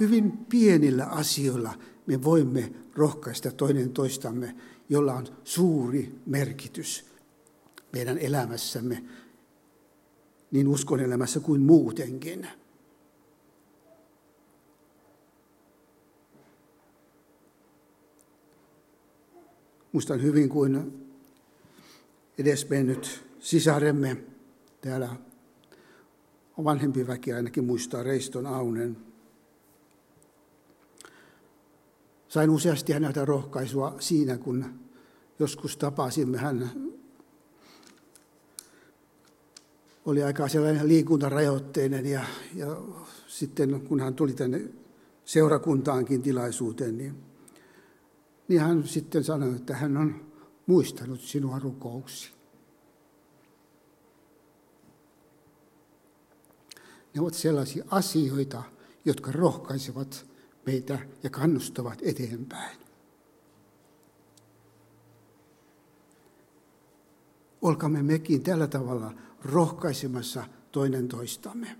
Hyvin 0.00 0.32
pienillä 0.32 1.04
asioilla 1.04 1.74
me 2.06 2.24
voimme 2.24 2.72
rohkaista 2.94 3.50
toinen 3.50 3.92
toistamme, 3.92 4.56
jolla 4.88 5.14
on 5.14 5.26
suuri 5.44 6.14
merkitys 6.26 7.04
meidän 7.92 8.18
elämässämme, 8.18 9.04
niin 10.50 10.68
uskon 10.68 11.00
elämässä 11.00 11.40
kuin 11.40 11.60
muutenkin. 11.60 12.48
Muistan 19.92 20.22
hyvin, 20.22 20.48
kuin 20.48 21.02
edesmennyt 22.38 23.24
sisaremme 23.38 24.16
täällä 24.80 25.16
vanhempi 26.64 27.06
väki 27.06 27.32
ainakin 27.32 27.64
muistaa 27.64 28.02
Reiston 28.02 28.46
Aunen. 28.46 28.96
Sain 32.28 32.50
useasti 32.50 32.92
häneltä 32.92 33.24
rohkaisua 33.24 33.96
siinä, 33.98 34.38
kun 34.38 34.64
joskus 35.38 35.76
tapasimme. 35.76 36.38
Hän 36.38 36.87
oli 40.08 40.22
aika 40.22 40.48
sellainen 40.48 40.88
liikuntarajoitteinen 40.88 42.06
ja, 42.06 42.24
ja 42.54 42.76
sitten 43.26 43.80
kun 43.80 44.00
hän 44.00 44.14
tuli 44.14 44.32
tänne 44.32 44.62
seurakuntaankin 45.24 46.22
tilaisuuteen, 46.22 46.98
niin, 46.98 47.14
niin 48.48 48.60
hän 48.60 48.88
sitten 48.88 49.24
sanoi, 49.24 49.56
että 49.56 49.76
hän 49.76 49.96
on 49.96 50.32
muistanut 50.66 51.20
sinua 51.20 51.58
rukouksi. 51.58 52.30
Ne 57.14 57.20
ovat 57.20 57.34
sellaisia 57.34 57.84
asioita, 57.90 58.62
jotka 59.04 59.32
rohkaisevat 59.32 60.26
meitä 60.66 60.98
ja 61.22 61.30
kannustavat 61.30 61.98
eteenpäin. 62.02 62.78
Olkaamme 67.62 68.02
mekin 68.02 68.42
tällä 68.42 68.66
tavalla 68.66 69.27
rohkaisemassa 69.44 70.44
toinen 70.72 71.08
toistamme. 71.08 71.76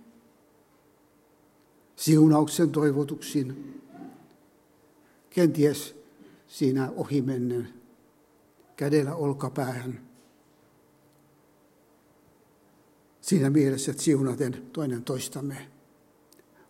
Siunauksen 1.96 2.70
toivotuksin, 2.70 3.80
kenties 5.30 5.94
siinä 6.46 6.90
ohimennen 6.96 7.68
kädellä 8.76 9.14
olkapäähän. 9.14 10.08
siinä 13.28 13.50
mielessä, 13.50 13.90
että 13.90 14.02
siunaten 14.02 14.62
toinen 14.72 15.04
toistamme, 15.04 15.68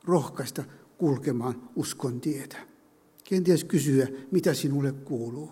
rohkaista 0.05 0.65
kulkemaan 0.99 1.69
uskon 1.77 2.21
tietä. 2.21 2.57
Kenties 3.25 3.65
kysyä, 3.65 4.09
mitä 4.31 4.55
sinulle 4.55 4.93
kuuluu. 4.93 5.51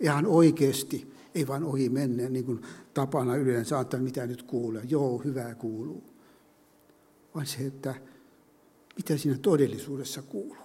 Ihan 0.00 0.26
oikeasti, 0.26 1.12
ei 1.34 1.46
vaan 1.46 1.64
ohi 1.64 1.88
mennä, 1.88 2.28
niin 2.28 2.44
kuin 2.44 2.60
tapana 2.94 3.36
yleensä 3.36 3.78
antaa, 3.78 4.00
mitä 4.00 4.26
nyt 4.26 4.42
kuulee. 4.42 4.82
Joo, 4.88 5.18
hyvää 5.18 5.54
kuuluu. 5.54 6.04
Vaan 7.34 7.46
se, 7.46 7.66
että 7.66 7.94
mitä 8.96 9.16
siinä 9.16 9.38
todellisuudessa 9.38 10.22
kuuluu. 10.22 10.56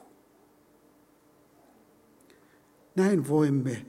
Näin 2.95 3.27
voimme 3.27 3.85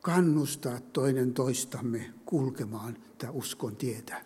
kannustaa 0.00 0.80
toinen 0.80 1.34
toistamme 1.34 2.12
kulkemaan 2.24 2.96
tätä 3.18 3.32
uskon 3.32 3.76
tietä. 3.76 4.24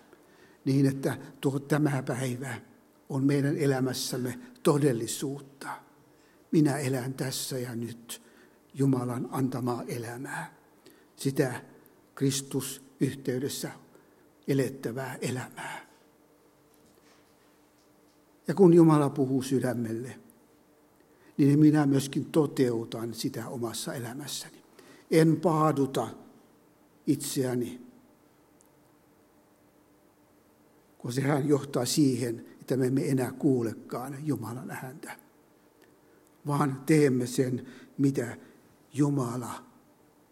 Niin, 0.65 0.87
että 0.87 1.19
tuo 1.41 1.59
tämä 1.59 2.03
päivä 2.03 2.55
on 3.09 3.25
meidän 3.25 3.57
elämässämme 3.57 4.39
todellisuutta. 4.63 5.69
Minä 6.53 6.79
elän 6.79 7.15
tässä 7.15 7.59
ja 7.59 7.75
nyt 7.75 8.23
Jumalan 8.75 9.29
antamaa 9.31 9.83
elämää. 9.89 10.60
Sitä 11.21 11.63
Kristus 12.15 12.83
yhteydessä 13.01 13.71
elettävää 14.49 15.19
elämää. 15.21 15.87
Ja 18.49 18.55
kun 18.55 18.75
Jumala 18.75 19.11
puhuu 19.11 19.43
sydämelle, 19.43 20.21
niin 21.37 21.59
minä 21.59 21.87
myöskin 21.87 22.25
toteutan 22.25 23.15
sitä 23.15 23.49
omassa 23.49 23.95
elämässäni. 23.95 24.63
En 25.11 25.41
paaduta 25.41 26.09
itseäni, 27.07 27.81
kun 30.99 31.13
sehän 31.13 31.49
johtaa 31.49 31.85
siihen, 31.85 32.47
että 32.61 32.77
me 32.77 32.87
emme 32.87 33.09
enää 33.09 33.33
kuulekaan 33.33 34.27
Jumalan 34.27 34.71
ääntä, 34.71 35.17
vaan 36.47 36.83
teemme 36.87 37.27
sen, 37.27 37.67
mitä 37.99 38.37
Jumala 38.93 39.65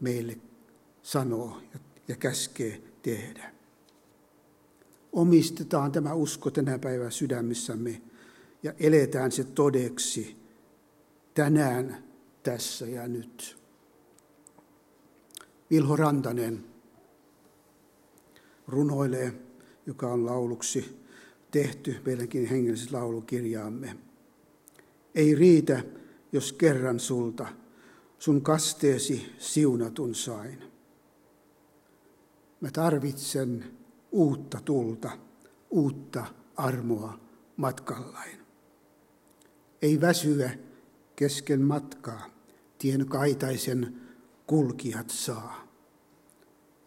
meille 0.00 0.38
sanoo 1.08 1.60
ja 2.08 2.16
käskee 2.16 2.82
tehdä. 3.02 3.52
Omistetaan 5.12 5.92
tämä 5.92 6.14
usko 6.14 6.50
tänä 6.50 6.78
päivänä 6.78 7.10
sydämissämme 7.10 8.02
ja 8.62 8.72
eletään 8.80 9.32
se 9.32 9.44
todeksi 9.44 10.36
tänään, 11.34 12.04
tässä 12.42 12.86
ja 12.86 13.08
nyt. 13.08 13.58
Vilho 15.70 15.96
Rantanen 15.96 16.64
runoilee, 18.66 19.32
joka 19.86 20.12
on 20.12 20.26
lauluksi 20.26 20.98
tehty 21.50 21.96
meidänkin 22.06 22.46
hengellisessä 22.46 22.96
laulukirjaamme. 22.96 23.96
Ei 25.14 25.34
riitä, 25.34 25.84
jos 26.32 26.52
kerran 26.52 27.00
sulta 27.00 27.48
sun 28.18 28.42
kasteesi 28.42 29.32
siunatun 29.38 30.14
sain. 30.14 30.77
Mä 32.60 32.70
tarvitsen 32.70 33.64
uutta 34.12 34.60
tulta, 34.64 35.10
uutta 35.70 36.26
armoa 36.56 37.18
matkallain. 37.56 38.38
Ei 39.82 40.00
väsyä 40.00 40.50
kesken 41.16 41.62
matkaa, 41.62 42.30
tien 42.78 43.06
kaitaisen 43.06 44.00
kulkijat 44.46 45.10
saa. 45.10 45.68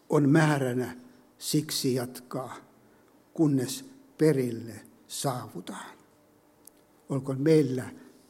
On 0.08 0.28
määränä 0.28 0.96
siksi 1.38 1.94
jatkaa, 1.94 2.56
kunnes 3.34 3.84
perille 4.18 4.74
saavutaan. 5.08 5.90
Olkoon 7.08 7.40
meillä 7.40 7.84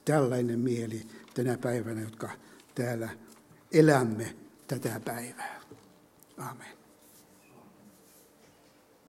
tällainen 0.04 0.60
mieli 0.60 1.06
tänä 1.34 1.58
päivänä, 1.58 2.00
jotka 2.00 2.30
täällä 2.74 3.08
elämme 3.72 4.36
tätä 4.66 5.00
päivää. 5.04 5.60
Amen. 6.38 6.81